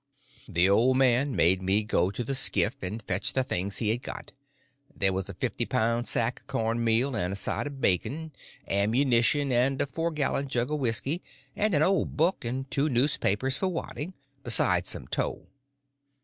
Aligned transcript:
The 0.47 0.67
old 0.67 0.97
man 0.97 1.35
made 1.35 1.61
me 1.61 1.83
go 1.83 2.09
to 2.09 2.23
the 2.23 2.33
skiff 2.33 2.73
and 2.81 3.03
fetch 3.03 3.33
the 3.33 3.43
things 3.43 3.77
he 3.77 3.89
had 3.89 4.01
got. 4.01 4.31
There 4.95 5.13
was 5.13 5.29
a 5.29 5.35
fifty 5.35 5.67
pound 5.67 6.07
sack 6.07 6.39
of 6.39 6.47
corn 6.47 6.83
meal, 6.83 7.15
and 7.15 7.31
a 7.31 7.35
side 7.35 7.67
of 7.67 7.79
bacon, 7.81 8.31
ammunition, 8.67 9.51
and 9.51 9.79
a 9.79 9.85
four 9.85 10.09
gallon 10.09 10.47
jug 10.47 10.71
of 10.71 10.79
whisky, 10.79 11.21
and 11.55 11.75
an 11.75 11.83
old 11.83 12.17
book 12.17 12.43
and 12.43 12.65
two 12.71 12.89
newspapers 12.89 13.57
for 13.57 13.67
wadding, 13.67 14.15
besides 14.43 14.89
some 14.89 15.07
tow. 15.07 15.45